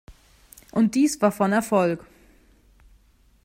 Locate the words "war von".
1.21-1.51